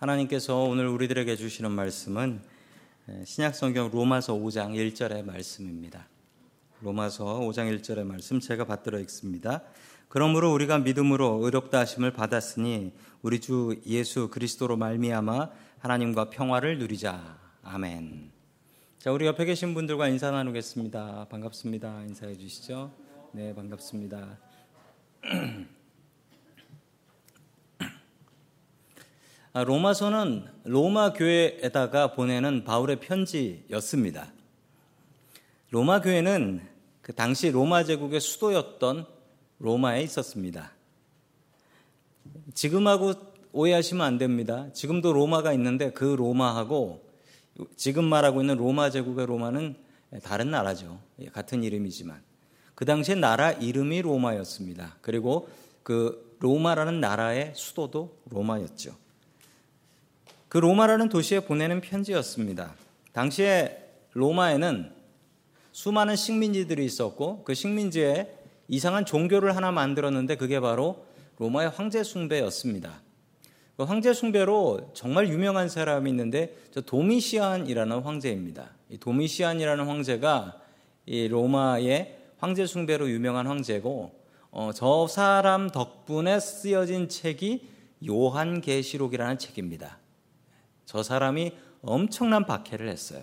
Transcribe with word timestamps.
하나님께서 0.00 0.62
오늘 0.62 0.86
우리들에게 0.88 1.36
주시는 1.36 1.72
말씀은 1.72 2.40
신약성경 3.22 3.90
로마서 3.90 4.32
5장 4.32 4.72
1절의 4.72 5.26
말씀입니다. 5.26 6.08
로마서 6.80 7.40
5장 7.40 7.78
1절의 7.78 8.04
말씀 8.04 8.40
제가 8.40 8.64
받들어 8.64 8.98
읽습니다. 9.00 9.62
그러므로 10.08 10.54
우리가 10.54 10.78
믿음으로 10.78 11.40
의롭다 11.42 11.80
하심을 11.80 12.14
받았으니 12.14 12.94
우리 13.20 13.42
주 13.42 13.78
예수 13.84 14.30
그리스도로 14.30 14.78
말미암아 14.78 15.50
하나님과 15.80 16.30
평화를 16.30 16.78
누리자. 16.78 17.38
아멘. 17.62 18.30
자, 18.98 19.12
우리 19.12 19.26
옆에 19.26 19.44
계신 19.44 19.74
분들과 19.74 20.08
인사 20.08 20.30
나누겠습니다. 20.30 21.26
반갑습니다. 21.30 22.04
인사해 22.04 22.38
주시죠. 22.38 22.90
네, 23.32 23.54
반갑습니다. 23.54 24.38
로마서는 29.52 30.44
로마 30.64 31.12
교회에다가 31.12 32.12
보내는 32.12 32.62
바울의 32.62 33.00
편지였습니다. 33.00 34.32
로마 35.70 36.00
교회는 36.00 36.60
그 37.02 37.12
당시 37.14 37.50
로마 37.50 37.82
제국의 37.82 38.20
수도였던 38.20 39.06
로마에 39.58 40.02
있었습니다. 40.02 40.72
지금하고 42.54 43.14
오해하시면 43.52 44.06
안 44.06 44.18
됩니다. 44.18 44.68
지금도 44.72 45.12
로마가 45.12 45.52
있는데 45.54 45.90
그 45.90 46.04
로마하고 46.04 47.04
지금 47.76 48.04
말하고 48.04 48.40
있는 48.40 48.56
로마 48.56 48.90
제국의 48.90 49.26
로마는 49.26 49.74
다른 50.22 50.50
나라죠. 50.50 51.00
예, 51.20 51.26
같은 51.26 51.64
이름이지만. 51.64 52.22
그 52.76 52.84
당시에 52.84 53.16
나라 53.16 53.50
이름이 53.50 54.02
로마였습니다. 54.02 54.98
그리고 55.00 55.48
그 55.82 56.36
로마라는 56.38 57.00
나라의 57.00 57.52
수도도 57.56 58.16
로마였죠. 58.30 58.94
그 60.50 60.58
로마라는 60.58 61.08
도시에 61.10 61.38
보내는 61.38 61.80
편지였습니다. 61.80 62.74
당시에 63.12 63.78
로마에는 64.14 64.92
수많은 65.70 66.16
식민지들이 66.16 66.84
있었고 66.84 67.44
그 67.44 67.54
식민지에 67.54 68.36
이상한 68.66 69.06
종교를 69.06 69.54
하나 69.54 69.70
만들었는데 69.70 70.34
그게 70.34 70.58
바로 70.58 71.06
로마의 71.38 71.70
황제 71.70 72.02
숭배였습니다. 72.02 73.00
그 73.76 73.84
황제 73.84 74.12
숭배로 74.12 74.90
정말 74.92 75.28
유명한 75.28 75.68
사람이 75.68 76.10
있는데 76.10 76.56
저 76.72 76.80
도미시안이라는 76.80 78.00
황제입니다. 78.00 78.70
이 78.90 78.98
도미시안이라는 78.98 79.86
황제가 79.86 80.60
이 81.06 81.28
로마의 81.28 82.18
황제 82.38 82.66
숭배로 82.66 83.08
유명한 83.08 83.46
황제고 83.46 84.10
어, 84.50 84.70
저 84.74 85.06
사람 85.06 85.70
덕분에 85.70 86.40
쓰여진 86.40 87.08
책이 87.08 87.68
요한계시록이라는 88.04 89.38
책입니다. 89.38 90.00
저 90.90 91.04
사람이 91.04 91.52
엄청난 91.82 92.46
박해를 92.46 92.88
했어요. 92.88 93.22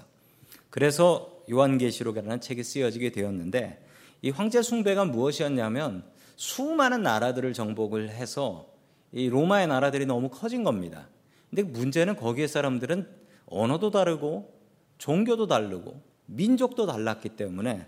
그래서 0.70 1.44
요한계시록이라는 1.52 2.40
책이 2.40 2.64
쓰여지게 2.64 3.12
되었는데 3.12 3.86
이 4.22 4.30
황제 4.30 4.62
숭배가 4.62 5.04
무엇이었냐면 5.04 6.06
수많은 6.38 7.04
나라들을 7.04 7.52
정복을 7.52 8.10
해서 8.10 8.70
이 9.12 9.28
로마의 9.28 9.68
나라들이 9.68 10.06
너무 10.06 10.30
커진 10.30 10.64
겁니다. 10.64 11.10
근데 11.50 11.64
문제는 11.64 12.16
거기에 12.16 12.48
사람들은 12.48 13.06
언어도 13.48 13.92
다르고 13.92 14.50
종교도 14.98 15.48
다르고 15.48 16.02
민족도 16.28 16.86
달랐기 16.86 17.36
때문에 17.36 17.86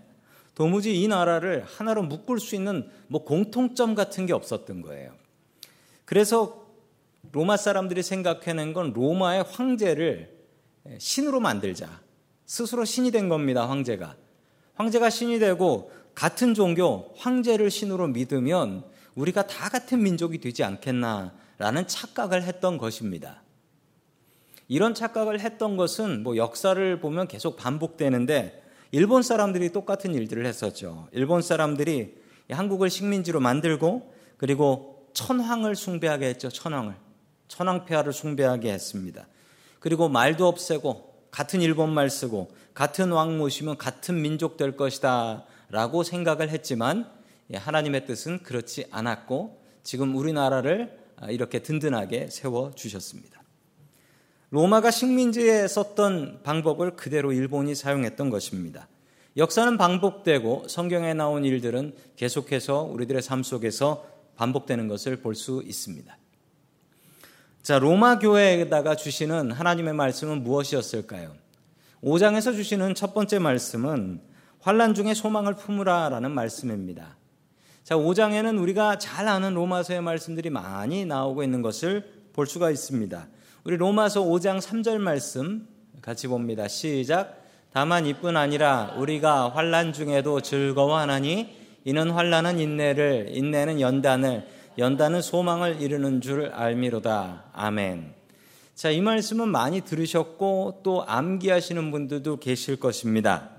도무지 0.54 1.00
이 1.00 1.08
나라를 1.08 1.64
하나로 1.64 2.02
묶을 2.02 2.38
수 2.38 2.54
있는 2.54 2.86
뭐 3.06 3.24
공통점 3.24 3.94
같은 3.94 4.26
게 4.26 4.34
없었던 4.34 4.82
거예요. 4.82 5.14
그래서 6.04 6.59
로마 7.32 7.56
사람들이 7.56 8.02
생각해낸 8.02 8.72
건 8.72 8.92
로마의 8.92 9.44
황제를 9.44 10.36
신으로 10.98 11.40
만들자. 11.40 12.00
스스로 12.46 12.84
신이 12.84 13.10
된 13.10 13.28
겁니다, 13.28 13.68
황제가. 13.68 14.16
황제가 14.74 15.10
신이 15.10 15.38
되고 15.38 15.92
같은 16.14 16.54
종교, 16.54 17.12
황제를 17.16 17.70
신으로 17.70 18.08
믿으면 18.08 18.84
우리가 19.14 19.46
다 19.46 19.68
같은 19.68 20.02
민족이 20.02 20.38
되지 20.38 20.64
않겠나라는 20.64 21.86
착각을 21.86 22.42
했던 22.42 22.78
것입니다. 22.78 23.42
이런 24.68 24.94
착각을 24.94 25.40
했던 25.40 25.76
것은 25.76 26.22
뭐 26.22 26.36
역사를 26.36 27.00
보면 27.00 27.28
계속 27.28 27.56
반복되는데 27.56 28.62
일본 28.92 29.22
사람들이 29.22 29.70
똑같은 29.70 30.14
일들을 30.14 30.46
했었죠. 30.46 31.08
일본 31.12 31.42
사람들이 31.42 32.14
한국을 32.50 32.90
식민지로 32.90 33.40
만들고 33.40 34.12
그리고 34.36 35.08
천황을 35.12 35.76
숭배하게 35.76 36.26
했죠. 36.26 36.48
천황을. 36.48 36.94
천황폐하를 37.50 38.14
숭배하게 38.14 38.72
했습니다. 38.72 39.26
그리고 39.80 40.08
말도 40.08 40.46
없애고 40.46 41.10
같은 41.30 41.60
일본말 41.60 42.08
쓰고 42.08 42.50
같은 42.72 43.10
왕 43.10 43.36
모시면 43.36 43.76
같은 43.76 44.22
민족 44.22 44.56
될 44.56 44.76
것이다 44.76 45.44
라고 45.68 46.02
생각을 46.02 46.48
했지만 46.48 47.10
예, 47.52 47.56
하나님의 47.56 48.06
뜻은 48.06 48.42
그렇지 48.42 48.86
않았고 48.90 49.60
지금 49.82 50.16
우리나라를 50.16 50.98
이렇게 51.28 51.58
든든하게 51.60 52.28
세워 52.30 52.70
주셨습니다. 52.74 53.42
로마가 54.50 54.90
식민지에 54.90 55.68
썼던 55.68 56.40
방법을 56.42 56.96
그대로 56.96 57.32
일본이 57.32 57.74
사용했던 57.74 58.30
것입니다. 58.30 58.88
역사는 59.36 59.78
반복되고 59.78 60.66
성경에 60.68 61.14
나온 61.14 61.44
일들은 61.44 61.94
계속해서 62.16 62.82
우리들의 62.82 63.22
삶 63.22 63.42
속에서 63.42 64.04
반복되는 64.36 64.88
것을 64.88 65.16
볼 65.16 65.34
수 65.34 65.62
있습니다. 65.64 66.19
자, 67.62 67.78
로마 67.78 68.18
교회에다가 68.18 68.96
주시는 68.96 69.52
하나님의 69.52 69.92
말씀은 69.92 70.42
무엇이었을까요? 70.42 71.34
5장에서 72.02 72.54
주시는 72.54 72.94
첫 72.94 73.12
번째 73.12 73.38
말씀은 73.38 74.22
환란 74.60 74.94
중에 74.94 75.12
소망을 75.12 75.54
품으라라는 75.56 76.30
말씀입니다. 76.30 77.18
자, 77.84 77.96
5장에는 77.96 78.58
우리가 78.58 78.96
잘 78.98 79.28
아는 79.28 79.52
로마서의 79.52 80.00
말씀들이 80.00 80.48
많이 80.48 81.04
나오고 81.04 81.42
있는 81.42 81.60
것을 81.60 82.30
볼 82.32 82.46
수가 82.46 82.70
있습니다. 82.70 83.28
우리 83.64 83.76
로마서 83.76 84.24
5장 84.24 84.58
3절 84.58 84.96
말씀 84.96 85.68
같이 86.00 86.28
봅니다. 86.28 86.66
시작. 86.66 87.44
다만 87.74 88.06
이뿐 88.06 88.38
아니라 88.38 88.94
우리가 88.96 89.50
환란 89.50 89.92
중에도 89.92 90.40
즐거워하나니 90.40 91.58
이는 91.84 92.10
환란은 92.10 92.58
인내를 92.58 93.28
인내는 93.30 93.82
연단을 93.82 94.46
연단은 94.80 95.20
소망을 95.20 95.82
이루는 95.82 96.22
줄 96.22 96.46
알미로다. 96.46 97.50
아멘. 97.52 98.14
자, 98.74 98.88
이 98.88 99.02
말씀은 99.02 99.46
많이 99.46 99.82
들으셨고 99.82 100.80
또 100.82 101.04
암기하시는 101.06 101.90
분들도 101.90 102.38
계실 102.38 102.80
것입니다. 102.80 103.50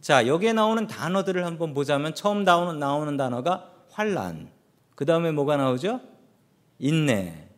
자, 0.00 0.28
여기에 0.28 0.52
나오는 0.52 0.86
단어들을 0.86 1.44
한번 1.44 1.74
보자면 1.74 2.14
처음 2.14 2.44
나오는, 2.44 2.78
나오는 2.78 3.16
단어가 3.16 3.72
환란. 3.90 4.48
그 4.94 5.04
다음에 5.04 5.32
뭐가 5.32 5.56
나오죠? 5.56 6.00
인내. 6.78 7.48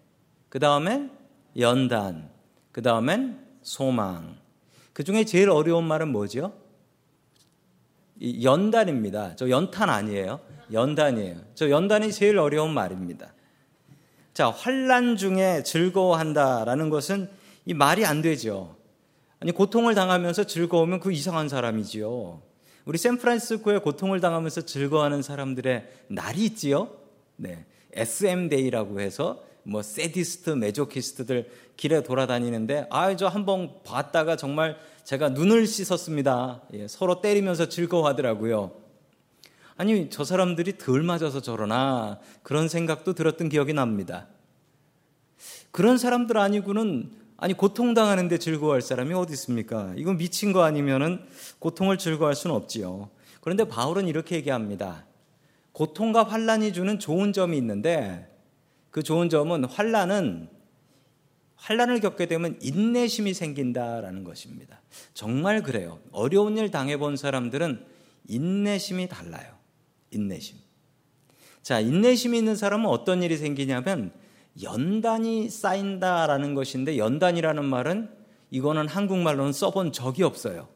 그 0.49 0.59
다음에 0.59 1.11
연단. 1.59 2.31
그 2.73 2.81
다음엔 2.81 3.39
소망. 3.61 4.39
그 4.95 5.05
중에 5.05 5.27
제일 5.27 5.51
어려운 5.51 5.85
말은 5.85 6.11
뭐죠? 6.11 6.55
연단입니다. 8.21 9.37
저 9.37 9.49
연탄 9.49 9.91
아니에요. 9.91 10.41
연단이에요. 10.73 11.37
저 11.55 11.71
연단이 11.71 12.13
제일 12.13 12.39
어려운 12.39 12.73
말입니다. 12.73 13.33
자, 14.35 14.51
환란 14.51 15.17
중에 15.17 15.63
즐거워한다라는 15.63 16.91
것은 16.91 17.29
이 17.65 17.75
말이 17.75 18.05
안 18.05 18.23
되죠. 18.23 18.77
아니 19.41 19.53
고통을 19.53 19.95
당하면서 19.95 20.45
즐거우면 20.45 21.01
그 21.01 21.13
이상한 21.13 21.49
사람이지요. 21.49 22.43
우리 22.85 22.99
샌프란시스코에 22.99 23.79
고통을 23.79 24.21
당하면서 24.21 24.63
즐거워하는 24.63 25.23
사람들의 25.23 25.89
날이 26.09 26.45
있지요. 26.47 26.91
네. 27.37 27.67
SM 27.93 28.49
Day라고 28.49 29.01
해서 29.01 29.43
뭐 29.63 29.83
sadist, 29.83 30.51
masochist들 30.51 31.51
길에 31.77 32.03
돌아다니는데 32.03 32.87
아, 32.91 33.15
저 33.17 33.29
한번 33.29 33.83
봤다가 33.85 34.37
정말 34.37 34.77
제가 35.05 35.31
눈을 35.31 35.67
씻었습니다. 35.67 36.63
예, 36.75 36.89
서로 36.89 37.21
때리면서 37.21 37.69
즐거워하더라고요. 37.69 38.73
아니, 39.77 40.11
저 40.11 40.25
사람들이 40.25 40.77
덜 40.77 41.03
맞아서 41.03 41.41
저러나 41.41 42.19
그런 42.43 42.69
생각도 42.69 43.15
들었던 43.15 43.49
기억이 43.49 43.73
납니다. 43.73 44.27
그런 45.71 45.99
사람들 45.99 46.37
아니고는 46.37 47.13
아니 47.37 47.55
고통 47.55 47.95
당하는데 47.95 48.37
즐거워할 48.39 48.83
사람이 48.83 49.15
어디 49.15 49.33
있습니까? 49.35 49.93
이건 49.97 50.17
미친 50.17 50.53
거 50.53 50.65
아니면은 50.65 51.25
고통을 51.61 51.97
즐거워할 51.97 52.35
수는 52.35 52.57
없지요. 52.57 53.11
그런데 53.41 53.65
바울은 53.65 54.09
이렇게 54.09 54.35
얘기합니다. 54.35 55.07
고통과 55.71 56.25
환란이 56.25 56.73
주는 56.73 56.99
좋은 56.99 57.33
점이 57.33 57.57
있는데 57.57 58.28
그 58.99 59.05
좋은 59.05 59.29
점은 59.29 59.65
환란은 59.65 60.49
환란을 61.55 62.01
겪게 62.01 62.27
되면 62.27 62.59
인내심이 62.61 63.33
생긴다라는 63.33 64.25
것입니다. 64.25 64.81
정말 65.15 65.63
그래요. 65.63 66.01
어려운 66.11 66.59
일 66.59 66.73
당해본 66.73 67.17
사람들은 67.17 67.87
인내심이 68.27 69.09
달라요. 69.09 69.55
인내심. 70.11 70.57
자, 71.63 71.79
인내심이 71.79 72.37
있는 72.39 72.57
사람은 72.57 72.87
어떤 72.87 73.23
일이 73.23 73.37
생기냐면 73.37 74.11
연단이 74.65 75.49
쌓인다라는 75.49 76.57
것인데 76.57 76.99
연단이라는 76.99 77.65
말은 77.65 78.11
이거는 78.51 78.89
한국말로는 78.89 79.53
써본 79.53 79.93
적이 79.93 80.25
없어요. 80.25 80.67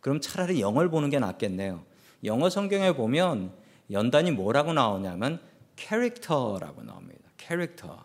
그럼 0.00 0.22
차라리 0.22 0.62
영어를 0.62 0.88
보는 0.88 1.10
게 1.10 1.18
낫겠네요. 1.18 1.84
영어 2.24 2.48
성경에 2.48 2.92
보면 2.92 3.52
연단이 3.90 4.30
뭐라고 4.30 4.72
나오냐면 4.72 5.40
캐릭터라고 5.76 6.82
나옵니다. 6.82 7.15
캐릭터. 7.46 8.04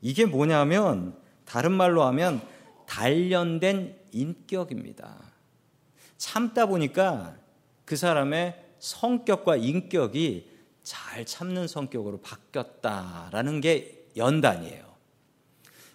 이게 0.00 0.24
뭐냐면 0.24 1.14
다른 1.44 1.72
말로 1.72 2.02
하면 2.04 2.40
단련된 2.86 3.96
인격입니다. 4.10 5.16
참다 6.16 6.66
보니까 6.66 7.36
그 7.84 7.96
사람의 7.96 8.62
성격과 8.78 9.56
인격이 9.56 10.50
잘 10.82 11.24
참는 11.24 11.68
성격으로 11.68 12.20
바뀌었다라는 12.20 13.60
게 13.60 14.06
연단이에요. 14.16 14.92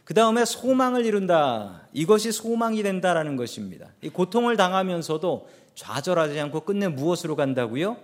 그 0.04 0.14
다음에 0.14 0.46
소망을 0.46 1.06
이룬다. 1.06 1.88
이것이 1.92 2.32
소망이 2.32 2.82
된다라는 2.82 3.36
것입니다. 3.36 3.90
이 4.02 4.10
고통을 4.10 4.56
당하면서도 4.56 5.50
좌절하지 5.76 6.40
않고 6.40 6.62
끝내 6.62 6.88
무엇으로 6.88 7.36
간다고요? 7.36 7.98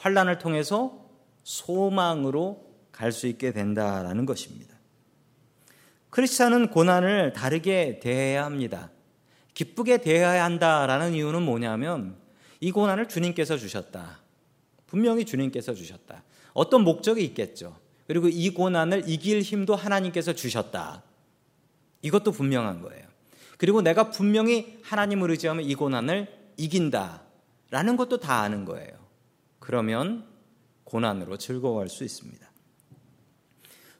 환란을 0.00 0.38
통해서 0.38 0.98
소망으로 1.44 2.63
갈 2.94 3.12
수 3.12 3.26
있게 3.26 3.52
된다라는 3.52 4.24
것입니다. 4.24 4.74
크리스찬은 6.10 6.70
고난을 6.70 7.32
다르게 7.32 7.98
대해야 8.00 8.44
합니다. 8.44 8.90
기쁘게 9.52 9.98
대해야 9.98 10.44
한다라는 10.44 11.14
이유는 11.14 11.42
뭐냐면 11.42 12.16
이 12.60 12.70
고난을 12.70 13.08
주님께서 13.08 13.56
주셨다. 13.56 14.20
분명히 14.86 15.24
주님께서 15.24 15.74
주셨다. 15.74 16.22
어떤 16.52 16.84
목적이 16.84 17.24
있겠죠. 17.24 17.76
그리고 18.06 18.28
이 18.28 18.50
고난을 18.50 19.08
이길 19.08 19.42
힘도 19.42 19.74
하나님께서 19.74 20.32
주셨다. 20.34 21.02
이것도 22.02 22.30
분명한 22.30 22.80
거예요. 22.82 23.04
그리고 23.58 23.82
내가 23.82 24.10
분명히 24.10 24.78
하나님을 24.82 25.30
의지하면 25.32 25.64
이 25.64 25.74
고난을 25.74 26.28
이긴다. 26.56 27.22
라는 27.70 27.96
것도 27.96 28.18
다 28.18 28.42
아는 28.42 28.64
거예요. 28.64 28.92
그러면 29.58 30.26
고난으로 30.84 31.38
즐거워할 31.38 31.88
수 31.88 32.04
있습니다. 32.04 32.53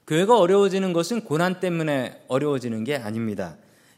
교회가 0.07 0.37
어려워지는 0.37 0.93
것은 0.93 1.21
고난 1.21 1.59
때문에 1.59 2.23
어려워지는 2.27 2.83
게 2.83 2.95
아닙니다. 2.95 3.57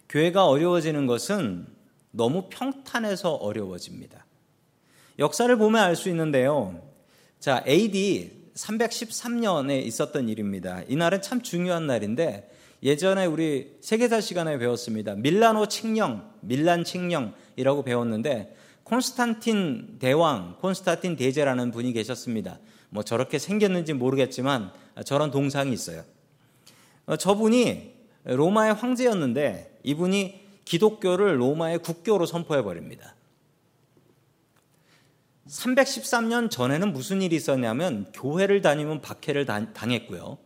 교회가 0.10 0.48
어려워지는 0.48 1.06
것은 1.06 1.68
너무 2.12 2.46
평탄해서 2.50 3.34
어려워집니다. 3.34 4.26
역사를 5.20 5.54
보면 5.58 5.82
알 5.82 5.96
수 5.96 6.10
있는데요. 6.10 6.82
자, 7.40 7.64
AD 7.68 8.52
313년에 8.56 9.86
있었던 9.86 10.30
일입니다. 10.30 10.82
이날은 10.88 11.22
참 11.22 11.42
중요한 11.42 11.88
날인데 11.88 12.50
예전에 12.84 13.26
우리 13.26 13.78
세계사 13.82 14.22
시간에 14.22 14.58
배웠습니다. 14.58 15.16
밀라노 15.16 15.68
칙령, 15.68 16.32
밀란 16.42 16.84
칙령이라고 16.84 17.84
배웠는데 17.84 18.56
콘스탄틴 18.84 19.98
대왕, 20.00 20.56
콘스탄틴 20.62 21.18
대제라는 21.18 21.72
분이 21.72 21.92
계셨습니다. 21.94 22.60
뭐 22.90 23.04
저렇게 23.04 23.38
생겼는지 23.40 23.94
모르겠지만 23.94 24.72
저런 25.04 25.32
동상이 25.32 25.74
있어요. 25.74 26.04
어, 27.06 27.16
저분이 27.16 27.94
로마의 28.26 28.74
황제였는데 28.74 29.80
이분이 29.84 30.48
기독교를 30.66 31.40
로마의 31.40 31.80
국교로 31.80 32.26
선포해 32.26 32.62
버립니다. 32.62 33.16
313년 35.48 36.52
전에는 36.52 36.92
무슨 36.92 37.22
일이 37.22 37.36
있었냐면 37.38 38.12
교회를 38.14 38.62
다니면 38.62 39.02
박해를 39.02 39.46
당했고요. 39.46 40.38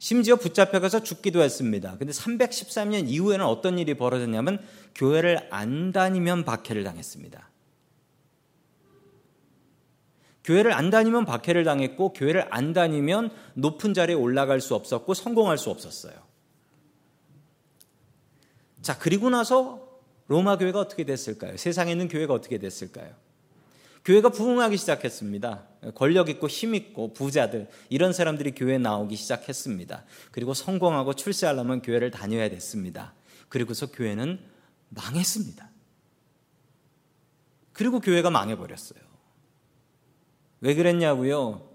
심지어 0.00 0.36
붙잡혀가서 0.36 1.02
죽기도 1.02 1.42
했습니다. 1.42 1.96
근데 1.98 2.12
313년 2.12 3.08
이후에는 3.08 3.44
어떤 3.44 3.78
일이 3.78 3.94
벌어졌냐면 3.94 4.60
교회를 4.94 5.48
안 5.50 5.92
다니면 5.92 6.44
박해를 6.44 6.84
당했습니다. 6.84 7.48
교회를 10.48 10.72
안 10.72 10.88
다니면 10.88 11.26
박해를 11.26 11.62
당했고 11.62 12.14
교회를 12.14 12.46
안 12.48 12.72
다니면 12.72 13.30
높은 13.52 13.92
자리에 13.92 14.16
올라갈 14.16 14.62
수 14.62 14.74
없었고 14.74 15.12
성공할 15.12 15.58
수 15.58 15.68
없었어요. 15.68 16.14
자, 18.80 18.96
그리고 18.98 19.28
나서 19.28 19.86
로마 20.26 20.56
교회가 20.56 20.80
어떻게 20.80 21.04
됐을까요? 21.04 21.58
세상에 21.58 21.92
있는 21.92 22.08
교회가 22.08 22.32
어떻게 22.32 22.56
됐을까요? 22.56 23.14
교회가 24.06 24.30
부흥하기 24.30 24.78
시작했습니다. 24.78 25.64
권력 25.94 26.30
있고 26.30 26.48
힘 26.48 26.74
있고 26.74 27.12
부자들 27.12 27.68
이런 27.90 28.14
사람들이 28.14 28.52
교회에 28.52 28.78
나오기 28.78 29.16
시작했습니다. 29.16 30.06
그리고 30.30 30.54
성공하고 30.54 31.12
출세하려면 31.12 31.82
교회를 31.82 32.10
다녀야 32.10 32.48
됐습니다. 32.48 33.12
그리고서 33.50 33.90
교회는 33.92 34.40
망했습니다. 34.88 35.70
그리고 37.74 38.00
교회가 38.00 38.30
망해버렸어요. 38.30 39.07
왜 40.60 40.74
그랬냐고요? 40.74 41.68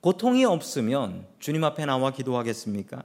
고통이 0.00 0.44
없으면 0.44 1.26
주님 1.38 1.62
앞에 1.64 1.84
나와 1.84 2.10
기도하겠습니까? 2.10 3.02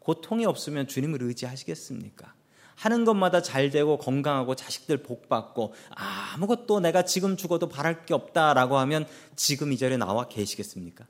고통이 0.00 0.44
없으면 0.44 0.86
주님을 0.88 1.22
의지하시겠습니까? 1.22 2.34
하는 2.76 3.04
것마다 3.04 3.42
잘 3.42 3.70
되고 3.70 3.98
건강하고 3.98 4.54
자식들 4.54 4.98
복 5.02 5.28
받고 5.28 5.74
아무것도 5.90 6.80
내가 6.80 7.04
지금 7.04 7.36
죽어도 7.36 7.68
바랄 7.68 8.06
게 8.06 8.14
없다라고 8.14 8.78
하면 8.78 9.06
지금 9.34 9.72
이 9.72 9.76
자리에 9.76 9.96
나와 9.96 10.28
계시겠습니까? 10.28 11.06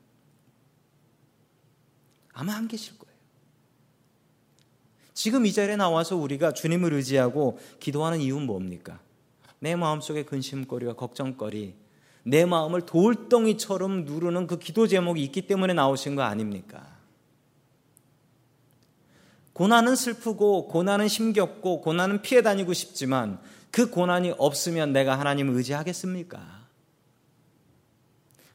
아마 2.33 2.55
안 2.55 2.67
계실 2.67 2.97
거예요. 2.97 3.15
지금 5.13 5.45
이 5.45 5.53
자리에 5.53 5.75
나와서 5.75 6.15
우리가 6.15 6.53
주님을 6.53 6.93
의지하고 6.93 7.59
기도하는 7.79 8.21
이유는 8.21 8.47
뭡니까? 8.47 8.99
내 9.59 9.75
마음속에 9.75 10.23
근심거리와 10.23 10.93
걱정거리, 10.93 11.75
내 12.23 12.45
마음을 12.45 12.81
돌덩이처럼 12.81 14.05
누르는 14.05 14.47
그 14.47 14.59
기도 14.59 14.87
제목이 14.87 15.23
있기 15.23 15.43
때문에 15.43 15.73
나오신 15.73 16.15
거 16.15 16.23
아닙니까? 16.23 16.99
고난은 19.53 19.95
슬프고 19.95 20.67
고난은 20.67 21.07
힘겹고 21.07 21.81
고난은 21.81 22.21
피해 22.21 22.41
다니고 22.41 22.73
싶지만 22.73 23.39
그 23.71 23.89
고난이 23.89 24.35
없으면 24.37 24.93
내가 24.93 25.19
하나님을 25.19 25.53
의지하겠습니까? 25.55 26.59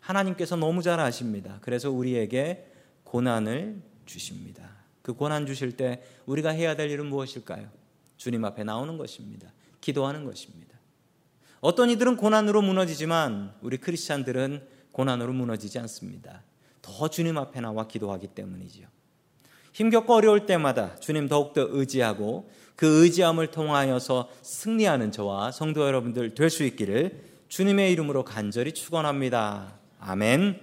하나님께서 0.00 0.56
너무 0.56 0.82
잘 0.82 1.00
아십니다. 1.00 1.58
그래서 1.60 1.90
우리에게 1.90 2.70
고난을 3.04 3.82
주십니다. 4.06 4.68
그 5.02 5.12
고난 5.12 5.46
주실 5.46 5.76
때 5.76 6.02
우리가 6.26 6.50
해야 6.50 6.76
될 6.76 6.90
일은 6.90 7.06
무엇일까요? 7.06 7.68
주님 8.16 8.44
앞에 8.44 8.64
나오는 8.64 8.96
것입니다. 8.96 9.52
기도하는 9.80 10.24
것입니다. 10.24 10.73
어떤 11.64 11.88
이들은 11.88 12.18
고난으로 12.18 12.60
무너지지만 12.60 13.54
우리 13.62 13.78
크리스찬들은 13.78 14.66
고난으로 14.92 15.32
무너지지 15.32 15.78
않습니다. 15.78 16.42
더 16.82 17.08
주님 17.08 17.38
앞에 17.38 17.62
나와 17.62 17.86
기도하기 17.88 18.26
때문이지요. 18.28 18.86
힘겹고 19.72 20.12
어려울 20.12 20.44
때마다 20.44 20.94
주님 20.96 21.26
더욱더 21.26 21.66
의지하고 21.70 22.50
그 22.76 23.02
의지함을 23.02 23.46
통하여서 23.46 24.28
승리하는 24.42 25.10
저와 25.10 25.52
성도 25.52 25.86
여러분들 25.86 26.34
될 26.34 26.50
수 26.50 26.64
있기를 26.64 27.22
주님의 27.48 27.92
이름으로 27.92 28.24
간절히 28.24 28.74
축원합니다. 28.74 29.72
아멘. 30.00 30.60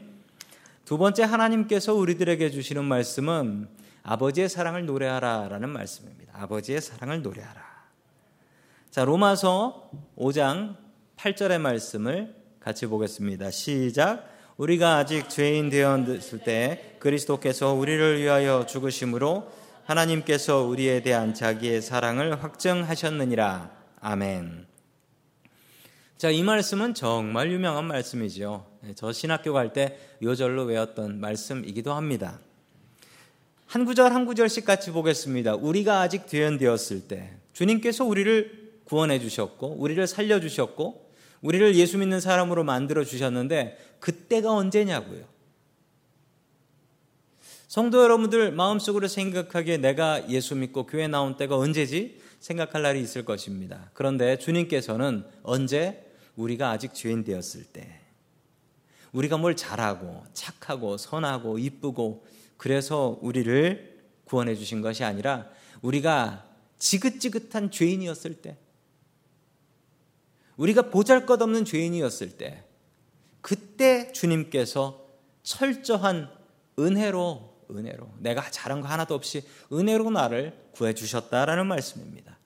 두 0.85 0.99
번째 0.99 1.23
하나님께서 1.23 1.95
우리들에게 1.95 2.51
주시는 2.51 2.85
말씀은 2.85 3.67
아버지의 4.03 4.49
사랑을 4.49 4.85
노래하라라는 4.85 5.67
말씀입니다. 5.67 6.33
아버지의 6.43 6.79
사랑을 6.79 7.23
노래하라. 7.23 7.71
자, 8.91 9.03
로마서 9.03 9.89
5장 10.15 10.90
8절의 11.21 11.59
말씀을 11.59 12.33
같이 12.59 12.87
보겠습니다. 12.87 13.51
시작. 13.51 14.27
우리가 14.57 14.97
아직 14.97 15.29
죄인 15.29 15.69
되었을 15.69 16.39
때 16.39 16.95
그리스도께서 16.97 17.73
우리를 17.73 18.19
위하여 18.19 18.65
죽으심으로 18.65 19.47
하나님께서 19.85 20.63
우리에 20.63 21.03
대한 21.03 21.35
자기의 21.35 21.83
사랑을 21.83 22.43
확증하셨느니라. 22.43 23.69
아멘. 23.99 24.65
자, 26.17 26.31
이 26.31 26.41
말씀은 26.41 26.95
정말 26.95 27.51
유명한 27.51 27.85
말씀이죠. 27.85 28.65
네, 28.81 28.93
저 28.95 29.11
신학교 29.11 29.53
갈 29.53 29.73
때 29.73 29.99
요절로 30.23 30.63
외웠던 30.63 31.19
말씀이기도 31.19 31.93
합니다. 31.93 32.39
한 33.67 33.85
구절 33.85 34.11
한 34.11 34.25
구절씩 34.25 34.65
같이 34.65 34.89
보겠습니다. 34.89 35.53
우리가 35.53 36.01
아직 36.01 36.27
죄인되었을 36.27 37.07
때 37.07 37.35
주님께서 37.53 38.05
우리를 38.05 38.79
구원해 38.85 39.19
주셨고 39.19 39.75
우리를 39.77 40.05
살려 40.07 40.39
주셨고 40.39 41.10
우리를 41.41 41.75
예수 41.75 41.97
믿는 41.97 42.19
사람으로 42.19 42.63
만들어 42.63 43.03
주셨는데 43.03 43.77
그때가 43.99 44.53
언제냐고요. 44.53 45.25
성도 47.67 48.03
여러분들 48.03 48.51
마음속으로 48.51 49.07
생각하기에 49.07 49.77
내가 49.77 50.29
예수 50.29 50.55
믿고 50.55 50.85
교회 50.85 51.07
나온 51.07 51.37
때가 51.37 51.57
언제지? 51.57 52.19
생각할 52.39 52.81
날이 52.81 53.01
있을 53.01 53.23
것입니다. 53.23 53.89
그런데 53.93 54.37
주님께서는 54.37 55.25
언제? 55.43 56.05
우리가 56.35 56.71
아직 56.71 56.93
죄인 56.93 57.23
되었을 57.23 57.63
때. 57.65 58.01
우리가 59.13 59.37
뭘 59.37 59.55
잘하고 59.55 60.23
착하고 60.33 60.97
선하고 60.97 61.59
이쁘고 61.59 62.25
그래서 62.57 63.17
우리를 63.21 63.99
구원해 64.25 64.55
주신 64.55 64.81
것이 64.81 65.03
아니라 65.03 65.47
우리가 65.81 66.45
지긋지긋한 66.77 67.71
죄인이었을 67.71 68.35
때, 68.35 68.57
우리가 70.57 70.89
보잘 70.89 71.25
것 71.25 71.41
없는 71.41 71.65
죄인이었을 71.65 72.37
때, 72.37 72.63
그때 73.41 74.11
주님께서 74.11 75.05
철저한 75.43 76.29
은혜로, 76.77 77.51
은혜로, 77.71 78.13
내가 78.19 78.49
잘한 78.49 78.81
거 78.81 78.87
하나도 78.87 79.15
없이 79.15 79.43
은혜로 79.71 80.11
나를 80.11 80.53
구해 80.71 80.93
주셨다라는 80.93 81.67
말씀입니다. 81.67 82.37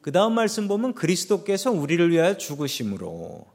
그 0.00 0.10
다음 0.12 0.34
말씀 0.34 0.68
보면 0.68 0.94
그리스도께서 0.94 1.70
우리를 1.70 2.10
위하여 2.10 2.36
죽으심으로. 2.36 3.46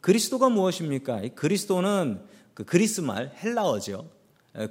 그리스도가 0.00 0.48
무엇입니까? 0.48 1.22
그리스도는 1.34 2.22
그 2.54 2.64
그리스 2.64 3.02
말 3.02 3.34
헬라어죠. 3.42 4.10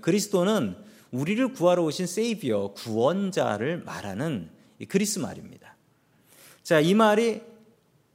그리스도는 0.01 0.75
우리를 1.11 1.53
구하러 1.53 1.83
오신 1.83 2.07
세이비어 2.07 2.73
구원자를 2.73 3.83
말하는 3.83 4.49
그리스 4.87 5.19
말입니다. 5.19 5.75
자, 6.63 6.79
이 6.79 6.93
말이 6.93 7.41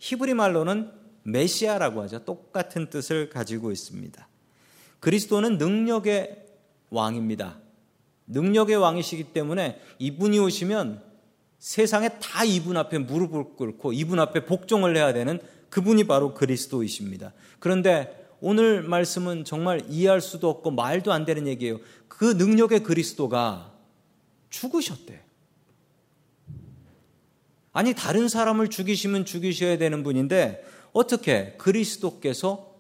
히브리 0.05 0.35
말로는 0.35 0.91
메시아라고 1.23 2.03
하죠. 2.03 2.27
똑같은 2.27 2.91
뜻을 2.91 3.31
가지고 3.31 3.73
있습니다. 3.73 4.29
그리스도는 5.01 5.57
능력의 5.57 6.45
왕입니다. 6.91 7.57
능력의 8.27 8.77
왕이시기 8.77 9.33
때문에 9.33 9.81
이분이 9.99 10.39
오시면 10.41 11.03
세상에 11.59 12.11
다 12.21 12.45
이분 12.45 12.77
앞에 12.77 12.99
무릎을 12.99 13.55
꿇고 13.57 13.95
이분 13.95 14.21
앞에 14.21 14.45
복종을 14.45 14.95
해야 14.95 15.15
되는 15.15 15.41
그분이 15.71 16.05
바로 16.05 16.35
그리스도이십니다. 16.35 17.33
그런데 17.59 18.29
오늘 18.43 18.83
말씀은 18.83 19.47
정말 19.47 19.81
이해할 19.89 20.21
수도 20.21 20.51
없고 20.51 20.71
말도 20.73 21.15
안 21.15 21.25
되는 21.25 21.47
얘기예요. 21.47 21.81
그 22.09 22.27
능력의 22.27 22.83
그리스도가 22.83 23.73
죽으셨대. 24.51 25.24
아니, 27.75 27.93
다른 27.93 28.29
사람을 28.29 28.71
죽이시면 28.71 29.27
죽이셔야 29.27 29.77
되는 29.77 30.03
분인데, 30.03 30.65
어떻게 30.95 31.57
그리스도께서 31.59 32.75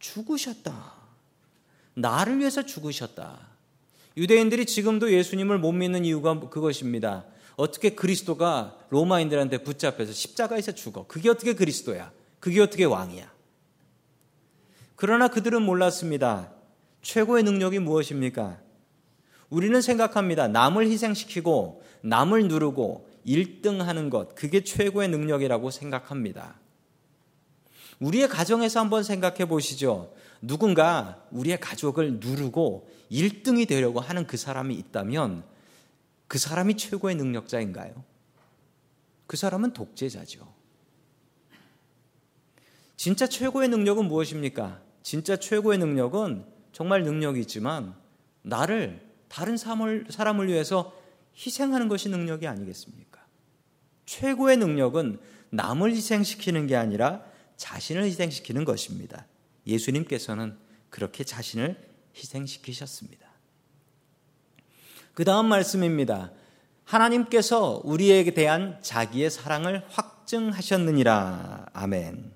죽으셨다. 0.00 0.92
나를 1.94 2.40
위해서 2.40 2.66
죽으셨다. 2.66 3.38
유대인들이 4.16 4.66
지금도 4.66 5.12
예수님을 5.12 5.58
못 5.58 5.72
믿는 5.72 6.04
이유가 6.04 6.38
그것입니다. 6.38 7.24
어떻게 7.56 7.90
그리스도가 7.90 8.76
로마인들한테 8.90 9.58
붙잡혀서 9.58 10.12
십자가에서 10.12 10.72
죽어? 10.72 11.06
그게 11.06 11.30
어떻게 11.30 11.54
그리스도야? 11.54 12.12
그게 12.40 12.60
어떻게 12.60 12.84
왕이야? 12.84 13.32
그러나 14.96 15.28
그들은 15.28 15.62
몰랐습니다. 15.62 16.52
최고의 17.02 17.44
능력이 17.44 17.78
무엇입니까? 17.78 18.58
우리는 19.50 19.80
생각합니다. 19.80 20.48
남을 20.48 20.88
희생시키고 20.88 21.82
남을 22.02 22.48
누르고 22.48 23.08
1등 23.26 23.78
하는 23.78 24.10
것, 24.10 24.34
그게 24.34 24.62
최고의 24.62 25.08
능력이라고 25.08 25.70
생각합니다. 25.70 26.56
우리의 28.00 28.28
가정에서 28.28 28.80
한번 28.80 29.02
생각해 29.02 29.46
보시죠. 29.46 30.12
누군가 30.42 31.24
우리의 31.30 31.58
가족을 31.60 32.18
누르고 32.20 32.88
1등이 33.10 33.66
되려고 33.68 34.00
하는 34.00 34.26
그 34.26 34.36
사람이 34.36 34.74
있다면 34.74 35.44
그 36.26 36.38
사람이 36.38 36.76
최고의 36.76 37.14
능력자인가요? 37.16 38.04
그 39.26 39.36
사람은 39.36 39.72
독재자죠. 39.72 40.52
진짜 42.96 43.26
최고의 43.26 43.68
능력은 43.68 44.06
무엇입니까? 44.06 44.80
진짜 45.02 45.36
최고의 45.36 45.78
능력은 45.78 46.44
정말 46.72 47.02
능력이지만 47.02 47.94
나를 48.42 49.06
다른 49.28 49.56
사람을, 49.56 50.06
사람을 50.10 50.48
위해서 50.48 50.92
희생하는 51.36 51.88
것이 51.88 52.08
능력이 52.08 52.46
아니겠습니까? 52.46 53.13
최고의 54.06 54.56
능력은 54.56 55.18
남을 55.50 55.92
희생시키는 55.92 56.66
게 56.66 56.76
아니라 56.76 57.24
자신을 57.56 58.04
희생시키는 58.04 58.64
것입니다. 58.64 59.26
예수님께서는 59.66 60.56
그렇게 60.90 61.24
자신을 61.24 61.76
희생시키셨습니다. 62.16 63.28
그 65.14 65.24
다음 65.24 65.46
말씀입니다. 65.46 66.32
하나님께서 66.84 67.80
우리에게 67.84 68.32
대한 68.32 68.78
자기의 68.82 69.30
사랑을 69.30 69.84
확증하셨느니라. 69.88 71.66
아멘. 71.72 72.32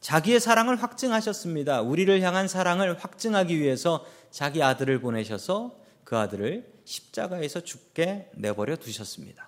자기의 0.00 0.40
사랑을 0.40 0.80
확증하셨습니다. 0.80 1.82
우리를 1.82 2.20
향한 2.20 2.48
사랑을 2.48 2.96
확증하기 2.96 3.58
위해서 3.58 4.06
자기 4.30 4.62
아들을 4.62 5.00
보내셔서 5.00 5.76
그 6.04 6.16
아들을 6.16 6.72
십자가에서 6.84 7.60
죽게 7.60 8.30
내버려 8.34 8.76
두셨습니다. 8.76 9.47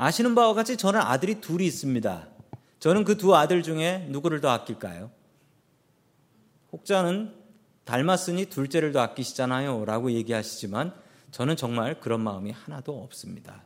아시는 0.00 0.36
바와 0.36 0.54
같이 0.54 0.76
저는 0.76 1.00
아들이 1.00 1.40
둘이 1.40 1.66
있습니다. 1.66 2.28
저는 2.78 3.02
그 3.02 3.16
두 3.18 3.34
아들 3.34 3.64
중에 3.64 4.06
누구를 4.10 4.40
더 4.40 4.48
아낄까요? 4.48 5.10
혹자는 6.72 7.34
닮았으니 7.84 8.46
둘째를 8.46 8.92
더 8.92 9.00
아끼시잖아요. 9.00 9.84
라고 9.86 10.12
얘기하시지만 10.12 10.94
저는 11.32 11.56
정말 11.56 11.98
그런 11.98 12.20
마음이 12.20 12.52
하나도 12.52 13.02
없습니다. 13.02 13.64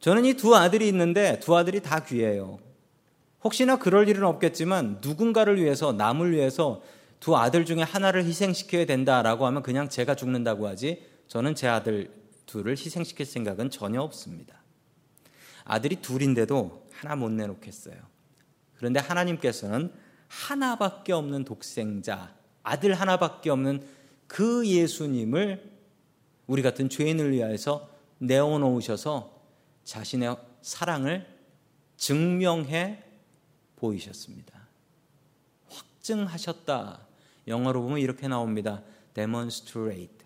저는 0.00 0.26
이 0.26 0.34
두 0.34 0.54
아들이 0.54 0.86
있는데 0.88 1.40
두 1.40 1.56
아들이 1.56 1.80
다 1.80 2.04
귀해요. 2.04 2.58
혹시나 3.42 3.76
그럴 3.76 4.06
일은 4.06 4.24
없겠지만 4.24 4.98
누군가를 5.00 5.56
위해서 5.62 5.92
남을 5.92 6.32
위해서 6.32 6.82
두 7.20 7.38
아들 7.38 7.64
중에 7.64 7.80
하나를 7.80 8.24
희생시켜야 8.26 8.84
된다라고 8.84 9.46
하면 9.46 9.62
그냥 9.62 9.88
제가 9.88 10.14
죽는다고 10.14 10.68
하지 10.68 11.02
저는 11.26 11.54
제 11.54 11.68
아들 11.68 12.19
둘을 12.50 12.72
희생시킬 12.72 13.26
생각은 13.26 13.70
전혀 13.70 14.00
없습니다. 14.02 14.60
아들이 15.64 15.96
둘인데도 15.96 16.88
하나 16.92 17.14
못 17.14 17.30
내놓겠어요. 17.30 17.94
그런데 18.74 18.98
하나님께서는 18.98 19.92
하나밖에 20.26 21.12
없는 21.12 21.44
독생자, 21.44 22.34
아들 22.64 22.94
하나밖에 22.94 23.50
없는 23.50 23.86
그 24.26 24.66
예수님을 24.66 25.70
우리 26.48 26.62
같은 26.62 26.88
죄인을 26.88 27.32
위하여서 27.32 27.88
내어놓으셔서 28.18 29.40
자신의 29.84 30.36
사랑을 30.62 31.26
증명해 31.96 33.04
보이셨습니다. 33.76 34.68
확증하셨다. 35.68 37.06
영어로 37.46 37.82
보면 37.82 37.98
이렇게 37.98 38.26
나옵니다. 38.26 38.82
demonstrate. 39.14 40.19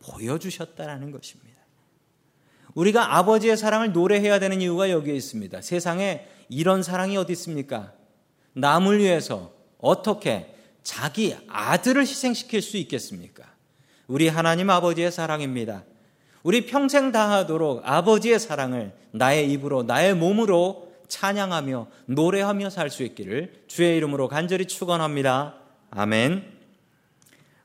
보여주셨다라는 0.00 1.10
것입니다. 1.10 1.60
우리가 2.74 3.16
아버지의 3.16 3.56
사랑을 3.56 3.92
노래해야 3.92 4.38
되는 4.38 4.60
이유가 4.60 4.90
여기에 4.90 5.14
있습니다. 5.14 5.60
세상에 5.60 6.26
이런 6.48 6.82
사랑이 6.82 7.16
어디 7.16 7.32
있습니까? 7.32 7.92
남을 8.52 8.98
위해서 8.98 9.52
어떻게 9.78 10.54
자기 10.82 11.36
아들을 11.48 12.02
희생시킬 12.02 12.62
수 12.62 12.76
있겠습니까? 12.76 13.44
우리 14.06 14.28
하나님 14.28 14.70
아버지의 14.70 15.12
사랑입니다. 15.12 15.84
우리 16.42 16.66
평생 16.66 17.12
다하도록 17.12 17.82
아버지의 17.84 18.40
사랑을 18.40 18.92
나의 19.12 19.50
입으로, 19.52 19.82
나의 19.82 20.14
몸으로 20.14 20.90
찬양하며 21.08 21.88
노래하며 22.06 22.70
살 22.70 22.88
수 22.90 23.02
있기를 23.02 23.64
주의 23.66 23.96
이름으로 23.96 24.28
간절히 24.28 24.66
축원합니다. 24.66 25.56
아멘. 25.90 26.59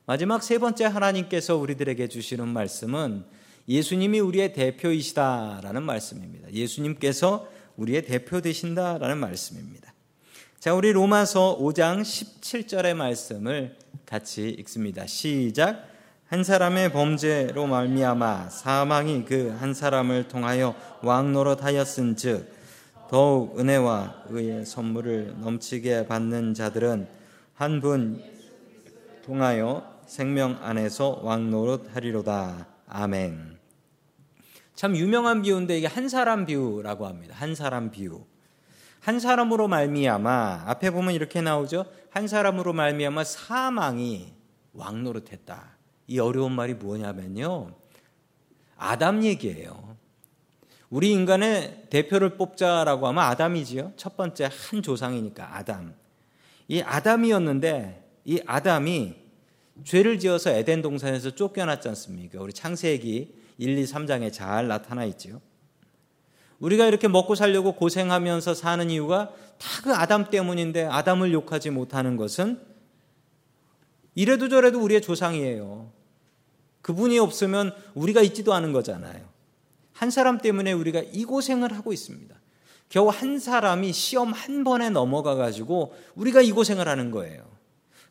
마지막 0.06 0.42
세 0.42 0.58
번째 0.58 0.84
하나님께서 0.84 1.56
우리들에게 1.56 2.06
주시는 2.08 2.46
말씀은 2.46 3.24
예수님이 3.68 4.20
우리의 4.20 4.52
대표이시다라는 4.52 5.82
말씀입니다. 5.82 6.52
예수님께서 6.52 7.48
우리의 7.76 8.02
대표 8.06 8.40
되신다라는 8.40 9.18
말씀입니다. 9.18 9.92
자, 10.60 10.74
우리 10.74 10.92
로마서 10.92 11.58
5장 11.60 12.02
17절의 12.02 12.94
말씀을 12.94 13.76
같이 14.06 14.48
읽습니다. 14.60 15.06
시작. 15.06 15.88
한 16.28 16.44
사람의 16.44 16.92
범죄로 16.92 17.66
말미암아 17.66 18.50
사망이 18.50 19.24
그 19.24 19.56
한 19.58 19.74
사람을 19.74 20.28
통하여 20.28 20.74
왕 21.02 21.32
노릇하였은즉 21.32 22.54
더욱 23.10 23.58
은혜와 23.58 24.22
의의 24.28 24.66
선물을 24.66 25.36
넘치게 25.40 26.06
받는 26.06 26.54
자들은 26.54 27.08
한 27.54 27.80
분 27.80 28.22
통하여 29.24 29.95
생명 30.06 30.58
안에서 30.62 31.20
왕 31.22 31.50
노릇 31.50 31.94
하리로다. 31.94 32.66
아멘. 32.88 33.58
참 34.74 34.96
유명한 34.96 35.42
비유인데 35.42 35.78
이게 35.78 35.86
한 35.86 36.08
사람 36.08 36.46
비유라고 36.46 37.06
합니다. 37.06 37.34
한 37.38 37.54
사람 37.54 37.90
비유. 37.90 38.24
한 39.00 39.20
사람으로 39.20 39.68
말미암아 39.68 40.64
앞에 40.66 40.90
보면 40.90 41.14
이렇게 41.14 41.40
나오죠. 41.40 41.86
한 42.10 42.28
사람으로 42.28 42.72
말미암아 42.72 43.24
사망이 43.24 44.34
왕 44.72 45.02
노릇했다. 45.04 45.76
이 46.08 46.18
어려운 46.18 46.52
말이 46.52 46.74
뭐냐면요. 46.74 47.72
아담 48.76 49.22
얘기예요. 49.22 49.96
우리 50.90 51.10
인간의 51.12 51.86
대표를 51.90 52.36
뽑자라고 52.36 53.08
하면 53.08 53.24
아담이지요. 53.24 53.92
첫 53.96 54.16
번째 54.16 54.48
한 54.50 54.82
조상이니까 54.82 55.56
아담. 55.56 55.94
이 56.68 56.80
아담이었는데 56.82 58.20
이 58.24 58.40
아담이 58.46 59.25
죄를 59.84 60.18
지어서 60.18 60.50
에덴 60.50 60.82
동산에서 60.82 61.34
쫓겨났지 61.34 61.88
않습니까? 61.88 62.40
우리 62.40 62.52
창세기 62.52 63.34
1, 63.58 63.78
2, 63.78 63.84
3장에 63.84 64.32
잘 64.32 64.68
나타나 64.68 65.04
있지요. 65.04 65.40
우리가 66.58 66.86
이렇게 66.86 67.08
먹고 67.08 67.34
살려고 67.34 67.72
고생하면서 67.72 68.54
사는 68.54 68.90
이유가 68.90 69.32
다 69.58 69.86
그 69.86 69.94
아담 69.94 70.30
때문인데 70.30 70.84
아담을 70.84 71.32
욕하지 71.32 71.70
못하는 71.70 72.16
것은 72.16 72.60
이래도 74.14 74.48
저래도 74.48 74.80
우리의 74.80 75.00
조상이에요. 75.00 75.92
그분이 76.82 77.18
없으면 77.18 77.72
우리가 77.94 78.22
있지도 78.22 78.52
않은 78.54 78.72
거잖아요. 78.72 79.24
한 79.92 80.10
사람 80.10 80.38
때문에 80.38 80.72
우리가 80.72 81.02
이 81.12 81.24
고생을 81.24 81.72
하고 81.72 81.92
있습니다. 81.92 82.34
겨우 82.88 83.08
한 83.08 83.38
사람이 83.38 83.92
시험 83.92 84.32
한 84.32 84.64
번에 84.64 84.90
넘어가 84.90 85.34
가지고 85.34 85.94
우리가 86.14 86.42
이 86.42 86.52
고생을 86.52 86.88
하는 86.88 87.10
거예요. 87.10 87.44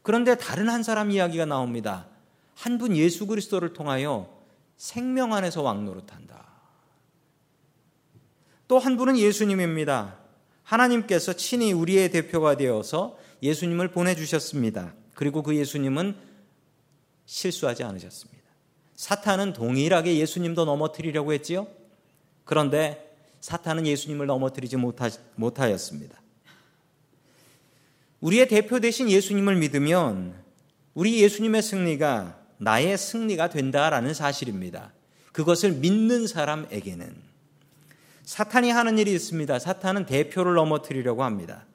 그런데 0.05 0.35
다른 0.37 0.69
한 0.69 0.83
사람 0.83 1.09
이야기가 1.09 1.45
나옵니다. 1.45 2.05
한 2.53 2.77
분 2.77 2.95
예수 2.95 3.25
그리스도를 3.25 3.73
통하여 3.73 4.29
생명 4.77 5.33
안에서 5.33 5.63
왕노릇한다. 5.63 6.45
또 8.67 8.77
한 8.77 8.97
분은 8.97 9.17
예수님입니다. 9.17 10.17
하나님께서 10.61 11.33
친히 11.33 11.73
우리의 11.73 12.11
대표가 12.11 12.55
되어서 12.55 13.17
예수님을 13.41 13.89
보내주셨습니다. 13.89 14.93
그리고 15.15 15.41
그 15.41 15.55
예수님은 15.55 16.15
실수하지 17.25 17.83
않으셨습니다. 17.83 18.43
사탄은 18.93 19.53
동일하게 19.53 20.17
예수님도 20.19 20.65
넘어뜨리려고 20.65 21.33
했지요. 21.33 21.67
그런데 22.43 23.17
사탄은 23.41 23.87
예수님을 23.87 24.27
넘어뜨리지 24.27 24.77
못하, 24.77 25.09
못하였습니다. 25.35 26.21
우리의 28.21 28.47
대표 28.47 28.79
대신 28.79 29.09
예수님을 29.09 29.55
믿으면 29.57 30.35
우리 30.93 31.21
예수님의 31.21 31.61
승리가 31.61 32.39
나의 32.57 32.97
승리가 32.97 33.49
된다라는 33.49 34.13
사실입니다. 34.13 34.93
그것을 35.31 35.73
믿는 35.73 36.27
사람에게는 36.27 37.13
사탄이 38.23 38.71
하는 38.71 38.97
일이 38.97 39.13
있습니다. 39.13 39.59
사탄은 39.59 40.05
대표를 40.05 40.53
넘어뜨리려고 40.55 41.23
합니다. 41.23 41.65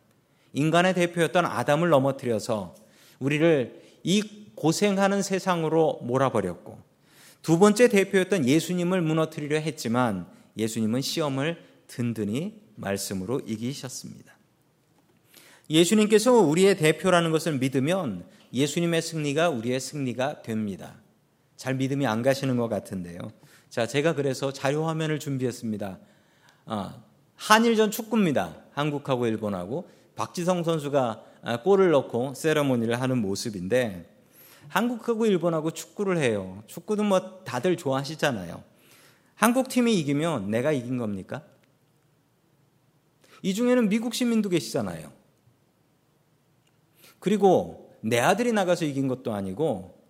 인간의 0.52 0.94
대표였던 0.94 1.44
아담을 1.46 1.90
넘어뜨려서 1.90 2.74
우리를 3.18 3.82
이 4.02 4.22
고생하는 4.54 5.22
세상으로 5.22 6.00
몰아버렸고 6.02 6.78
두 7.42 7.58
번째 7.58 7.88
대표였던 7.88 8.46
예수님을 8.46 9.00
무너뜨리려 9.02 9.58
했지만 9.60 10.26
예수님은 10.56 11.02
시험을 11.02 11.62
든든히 11.86 12.60
말씀으로 12.76 13.40
이기셨습니다. 13.46 14.39
예수님께서 15.70 16.32
우리의 16.32 16.76
대표라는 16.76 17.30
것을 17.30 17.58
믿으면 17.58 18.24
예수님의 18.52 19.02
승리가 19.02 19.50
우리의 19.50 19.78
승리가 19.78 20.42
됩니다. 20.42 20.96
잘 21.56 21.76
믿음이 21.76 22.06
안 22.06 22.22
가시는 22.22 22.56
것 22.56 22.68
같은데요. 22.68 23.18
자, 23.68 23.86
제가 23.86 24.16
그래서 24.16 24.52
자료 24.52 24.88
화면을 24.88 25.20
준비했습니다. 25.20 25.98
아, 26.66 27.02
한일전 27.36 27.92
축구입니다. 27.92 28.56
한국하고 28.72 29.26
일본하고 29.28 29.88
박지성 30.16 30.64
선수가 30.64 31.24
아, 31.42 31.62
골을 31.62 31.90
넣고 31.92 32.34
세레모니를 32.34 33.00
하는 33.00 33.18
모습인데 33.18 34.10
한국하고 34.68 35.26
일본하고 35.26 35.70
축구를 35.70 36.18
해요. 36.18 36.64
축구는 36.66 37.06
뭐 37.06 37.44
다들 37.44 37.76
좋아하시잖아요. 37.76 38.62
한국 39.36 39.68
팀이 39.68 39.98
이기면 40.00 40.50
내가 40.50 40.72
이긴 40.72 40.98
겁니까? 40.98 41.42
이 43.42 43.54
중에는 43.54 43.88
미국 43.88 44.14
시민도 44.14 44.48
계시잖아요. 44.48 45.19
그리고 47.20 47.94
내 48.00 48.18
아들이 48.18 48.52
나가서 48.52 48.86
이긴 48.86 49.06
것도 49.06 49.32
아니고 49.32 50.00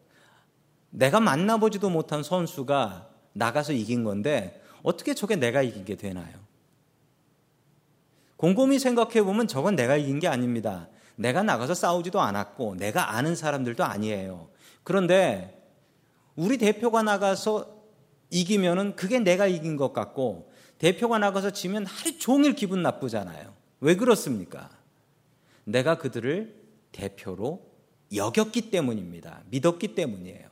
내가 0.91 1.21
만나보지도 1.21 1.91
못한 1.91 2.23
선수가 2.23 3.11
나가서 3.33 3.73
이긴 3.73 4.05
건데 4.05 4.63
어떻게 4.83 5.15
저게 5.15 5.37
내가 5.37 5.63
이긴 5.63 5.85
게 5.85 5.97
되나요? 5.97 6.35
곰곰이 8.37 8.79
생각해 8.79 9.23
보면 9.23 9.49
저건 9.49 9.77
내가 9.77 9.97
이긴 9.97 10.19
게 10.19 10.27
아닙니다. 10.27 10.89
내가 11.17 11.43
나가서 11.43 11.75
싸우지도 11.75 12.21
않았고 12.21 12.77
내가 12.77 13.15
아는 13.15 13.37
사람들도 13.37 13.85
아니에요. 13.85 14.49
그런데 14.83 15.63
우리 16.35 16.57
대표가 16.57 17.03
나가서 17.03 17.77
이기면은 18.31 18.97
그게 18.97 19.19
내가 19.19 19.47
이긴 19.47 19.77
것 19.77 19.93
같고 19.93 20.51
대표가 20.79 21.19
나가서 21.19 21.51
지면 21.51 21.85
하루 21.85 22.19
종일 22.19 22.55
기분 22.55 22.83
나쁘잖아요. 22.83 23.53
왜 23.81 23.97
그렇습니까? 23.97 24.71
내가 25.65 25.99
그들을 25.99 26.60
대표로 26.93 27.71
여겼기 28.15 28.71
때문입니다. 28.71 29.43
믿었기 29.51 29.95
때문이에요. 29.95 30.51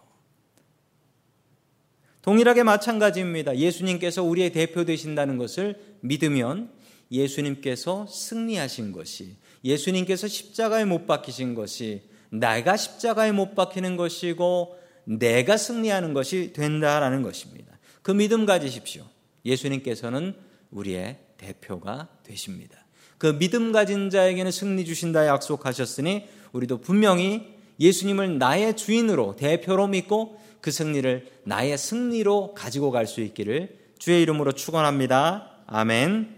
동일하게 2.23 2.63
마찬가지입니다. 2.63 3.57
예수님께서 3.57 4.23
우리의 4.23 4.53
대표 4.53 4.85
되신다는 4.85 5.39
것을 5.39 5.97
믿으면 6.01 6.71
예수님께서 7.11 8.07
승리하신 8.07 8.93
것이, 8.93 9.37
예수님께서 9.65 10.29
십자가에 10.29 10.85
못 10.85 11.07
박히신 11.07 11.55
것이, 11.55 12.03
내가 12.31 12.77
십자가에 12.77 13.33
못 13.33 13.55
박히는 13.55 13.97
것이고, 13.97 14.77
내가 15.05 15.57
승리하는 15.57 16.13
것이 16.13 16.53
된다라는 16.53 17.23
것입니다. 17.23 17.79
그 18.03 18.11
믿음 18.13 18.45
가지십시오. 18.45 19.05
예수님께서는 19.47 20.35
우리의 20.71 21.19
대표가 21.39 22.09
되십니다. 22.25 22.85
그 23.19 23.39
믿음 23.39 23.73
가진 23.73 24.11
자에게는 24.11 24.51
승리 24.51 24.85
주신다 24.85 25.27
약속하셨으니 25.27 26.25
우리도 26.53 26.81
분명히 26.81 27.59
예수님을 27.81 28.39
나의 28.39 28.77
주인으로 28.77 29.37
대표로 29.37 29.89
믿고 29.89 30.39
그 30.61 30.71
승리를 30.71 31.27
나의 31.45 31.77
승리로 31.79 32.55
가지고 32.55 32.91
갈 32.91 33.07
수 33.07 33.21
있기를 33.21 33.77
주의 33.99 34.23
이름으로 34.23 34.53
축원합니다. 34.53 35.51
아멘. 35.67 36.38